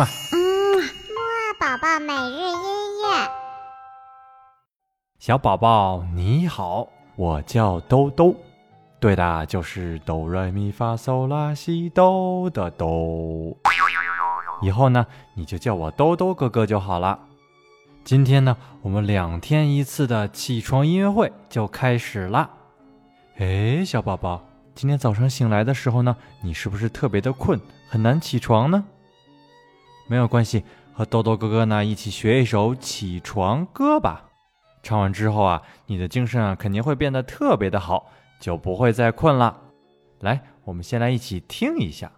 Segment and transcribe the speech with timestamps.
[0.00, 0.06] 嘛。
[0.32, 3.30] 嗯，木二宝宝每日音乐。
[5.18, 8.34] 小宝宝你好，我叫兜兜。
[8.98, 13.54] 对的，就是哆来咪发嗦拉西哆的哆。
[14.62, 17.18] 以后呢，你就叫我兜兜哥哥就好了。
[18.02, 22.48] 今天呢，我们两天一次的起床音乐会就开始啦。
[23.36, 24.42] 哎，小宝宝，
[24.74, 27.60] 今天早上醒来的时候呢，你是不是特别的困，
[27.90, 28.82] 很难起床呢？
[30.10, 34.24] 没有关系，和豆豆哥哥呢一起学一首起床歌吧。
[34.82, 39.56] 唱完之后啊，你的精神啊肯定会变得特别的好，就不会再困了。
[40.18, 42.10] 来，我们先来一起听一下，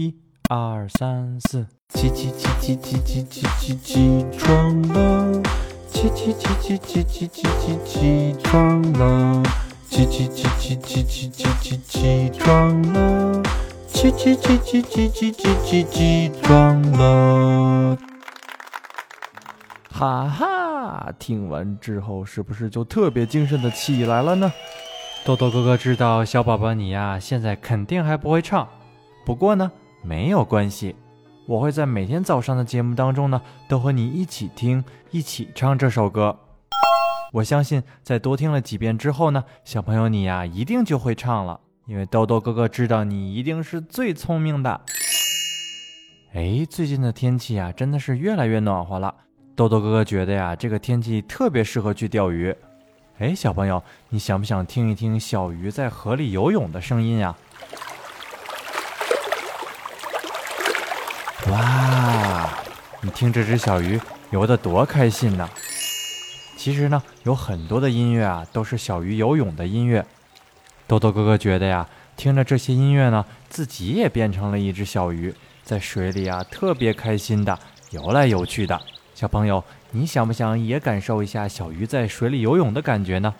[0.00, 0.14] 一、
[0.48, 5.42] 二、三、四，起起起起起起起起起床了，
[5.90, 9.42] 起起起起起起起起起床了。
[9.90, 13.45] 起起起起起起起起起床了！
[13.96, 17.96] 起起起起起起起起起床了！
[19.90, 24.52] 哈哈，听完之后是不是就特别精神的起来了呢？
[25.24, 28.68] 豆豆哥哥知道小宝宝你呀，现在肯定还不会唱，
[29.24, 30.94] 不过呢，没有关系，
[31.46, 36.38] 我会在每天早上的节目当中呢，都和你一起听，一起唱这首歌。
[37.32, 41.60] 我相信，在多听了几遍之后呢，小朋友你呀，一定就会唱了。
[41.86, 44.80] 因为豆豆哥哥知道你一定是最聪明的。
[46.34, 49.14] 哎，最近的天气呀，真的是越来越暖和了。
[49.54, 52.52] 豆豆哥哥觉得呀，这个天气特别适合去钓鱼。
[53.18, 57.36] 哎，小朋友，你想不想听一听小鱼在河里游泳的声音呀？
[61.52, 62.50] 哇，
[63.00, 64.00] 你听这只小鱼
[64.30, 65.48] 游得多开心呢！
[66.56, 70.04] 其实呢，有很多的音乐啊，都是小鱼游泳的音乐。
[70.86, 75.34] 豆豆哥哥觉得呀，听着这些音乐呢，自己也变成了一只小鱼，
[75.64, 77.58] 在水里啊，特别开心的
[77.90, 78.80] 游来游去的。
[79.14, 83.34] 小朋友，你想不想也感受一下小鱼在水里游泳的感觉呢？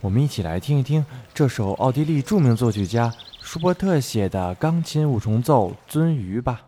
[0.00, 6.62] 我们一起来听一听这首奥地利著名作曲家舒伯特写的钢琴五重奏《鳟鱼》吧。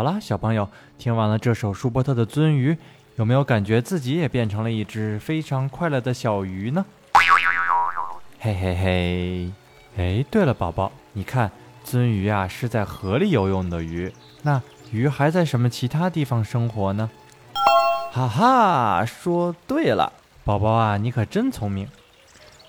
[0.00, 0.66] 好啦，小朋友，
[0.96, 2.72] 听完了这首舒伯特的《鳟鱼》，
[3.16, 6.82] 有没有感觉自己也变成了一只非常快乐的小鱼呢？
[8.38, 9.52] 嘿嘿嘿！
[9.98, 11.52] 哎，对了，宝宝，你看，
[11.84, 14.10] 鳟鱼啊是在河里游泳的鱼，
[14.40, 17.10] 那鱼还在什么其他地方生活呢？
[18.10, 20.14] 哈哈，说对了，
[20.44, 21.86] 宝宝啊，你可真聪明。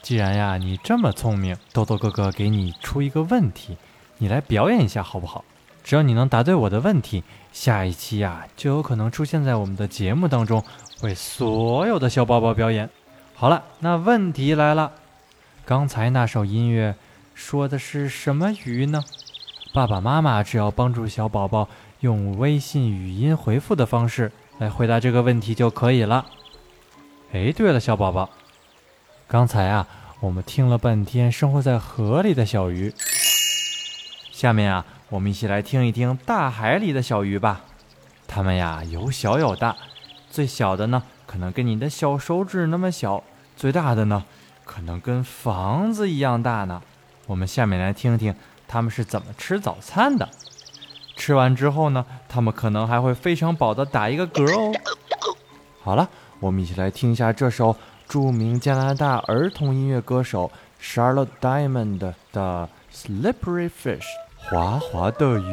[0.02, 3.78] 既然呀你这么聪明，豆豆哥哥给你出一个问题，
[4.18, 5.46] 你来表演一下好不好？
[5.84, 10.64] 只要你能答对我的问题，下一期呀就有可能出现在我们的节目当中，
[11.02, 12.90] 为所有的小宝宝表演。
[13.34, 14.92] 好了，那问题来了，
[15.66, 16.96] 刚才那首音乐
[17.34, 19.04] 说的是什么鱼呢？
[19.74, 21.68] 爸爸妈妈只要帮助小宝宝
[22.02, 26.26] 用微信语音回复的方式来回答这个问题就可以了。
[27.32, 28.30] 哎，对了，小宝宝，
[29.28, 29.88] 刚才啊
[30.20, 32.94] 我们听了半天生活在河里的小鱼，
[34.32, 34.86] 下面啊。
[35.12, 37.60] 我们一起来听一听大海里的小鱼吧，
[38.30, 39.76] 它们呀有小有大，
[40.30, 43.22] 最小的呢可能跟你的小手指那么小，
[43.58, 44.24] 最大的呢
[44.64, 46.82] 可能跟房子一样大呢。
[47.28, 48.34] 我们下面来听听
[48.70, 50.30] 它们是怎么吃早餐的。
[51.18, 54.74] 吃完之后呢，它们可能还会非常饱的打一个嗝哦。
[55.82, 56.10] 好了，
[56.40, 57.76] 我们一起来听一下这首
[58.08, 60.50] 著名加拿大儿童音乐歌手
[60.82, 64.00] Charlotte Diamond 的《Slippery Fish》。
[64.51, 65.47] 滑滑的鱼。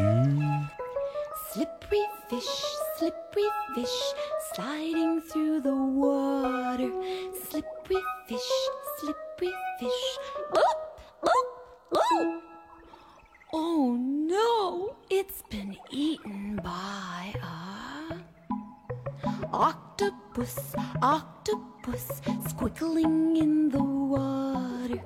[1.51, 2.49] Slippery fish,
[2.97, 3.97] slippery fish,
[4.53, 6.91] sliding through the water.
[7.49, 8.51] Slippery fish,
[8.99, 10.17] slippery fish.
[10.55, 10.75] Oh,
[11.23, 11.45] oh,
[11.95, 12.41] oh!
[13.53, 18.17] Oh no, it's been eaten by a
[19.53, 25.01] octopus, octopus, squiggling in the water.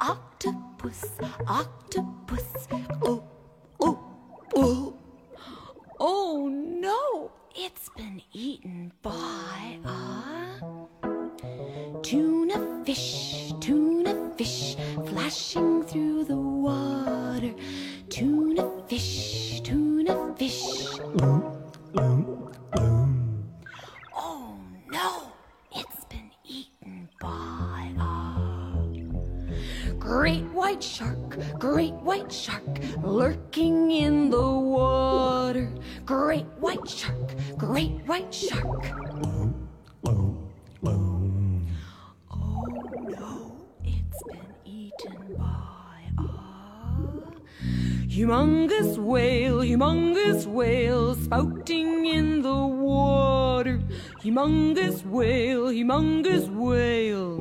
[0.00, 1.04] Octopus,
[1.46, 2.66] octopus.
[2.72, 3.17] Oh, oh,
[18.99, 19.78] wish to
[48.19, 53.79] humongous whale, humongous whale, spouting in the water.
[54.21, 57.39] Humongous whale, humongous whale.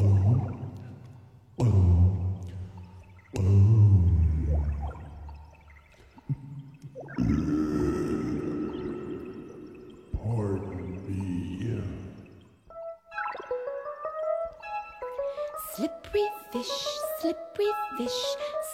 [15.74, 16.76] Slippery fish,
[17.20, 18.20] slippery fish,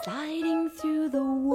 [0.03, 1.54] sliding through the water.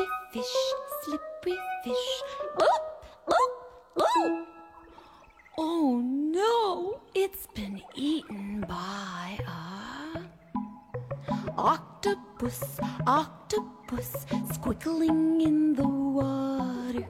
[0.00, 0.56] Slippery fish,
[1.04, 2.22] slippery fish.
[2.58, 2.80] Oh,
[3.28, 3.50] oh,
[3.98, 4.46] oh!
[5.58, 10.22] Oh no, it's been eaten by a
[11.58, 17.06] octopus, octopus, squiggling in the water.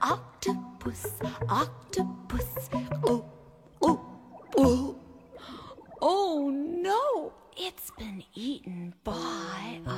[0.00, 1.18] Octopus,
[1.48, 2.70] octopus.
[3.04, 3.24] Oh,
[3.82, 4.00] oh,
[4.56, 4.96] oh!
[6.00, 9.97] Oh no, it's been eaten by a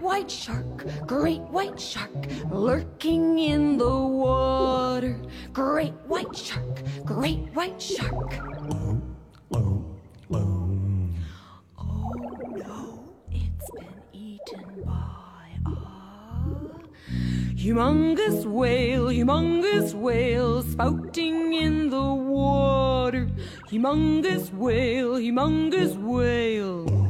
[0.00, 5.20] white shark, great white shark, lurking in the water.
[5.52, 8.38] Great great white shark, great white shark.
[8.70, 9.02] Oh,
[9.52, 9.84] oh,
[10.32, 11.10] oh.
[11.78, 12.12] oh
[12.56, 15.70] no, it's been eaten by a
[17.54, 23.28] humongous whale, humongous whale spouting in the water.
[23.70, 27.03] Humongous whale, humongous whale.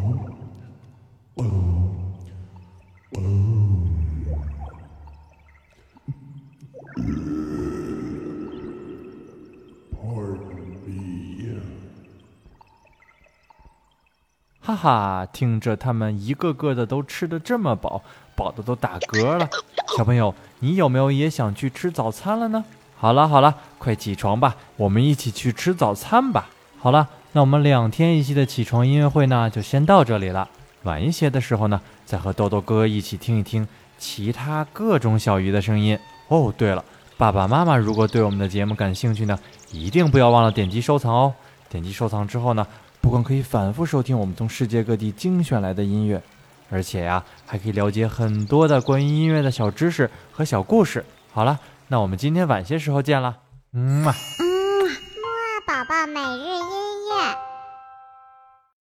[14.74, 18.02] 哈，听着他们一个个的都吃的这么饱，
[18.34, 19.48] 饱的都打嗝了。
[19.96, 22.64] 小朋友，你有没有也想去吃早餐了呢？
[22.96, 26.48] 好了好了，快起床吧，我们一起去吃早餐吧。
[26.78, 30.48] 好了，那我们两天一期的起床音乐会呢，就先到这里了。
[30.84, 33.66] 晚一些的时候呢，再和豆豆哥一起听一听
[33.98, 35.98] 其他各种小鱼的声音。
[36.28, 36.84] 哦，对了，
[37.16, 39.38] 爸爸妈妈如果对我们的节目感兴趣呢，
[39.70, 41.34] 一定不要忘了点击收藏哦。
[41.68, 42.66] 点击收藏之后呢，
[43.14, 46.20] 光可以反复收听我们从世界各地精选来的音乐，
[46.68, 51.04] 而且呀，还可以了解很多的关于音乐的小知识和小故事。
[51.30, 53.36] 好了，那我们今天晚些时候见了，
[53.72, 54.12] 嗯嘛。
[54.40, 56.53] 嗯，木啊宝宝每日